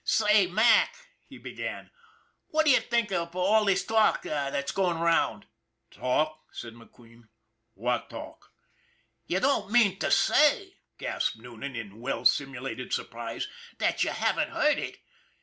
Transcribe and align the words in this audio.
"Say, 0.03 0.47
Mac," 0.47 0.95
he 1.29 1.37
began," 1.37 1.91
what 2.49 2.65
do 2.65 2.71
you 2.71 2.79
think 2.79 3.11
of 3.11 3.35
all 3.35 3.65
this 3.65 3.83
talk 3.85 4.23
that's 4.23 4.71
going 4.71 4.97
'round?"" 4.97 5.45
Talk?" 5.91 6.39
said 6.51 6.73
McQueen." 6.73 7.25
What 7.75 8.09
talk?"" 8.09 8.51
You 9.27 9.39
don't 9.39 9.69
mean 9.71 9.99
to 9.99 10.09
say," 10.09 10.77
gasped 10.97 11.37
Noonan, 11.37 11.75
in 11.75 11.99
well 12.01 12.25
simulated 12.25 12.91
surprise," 12.93 13.47
that 13.77 14.03
you 14.03 14.09
haven't 14.09 14.49
heard 14.49 14.79
it 14.79 14.97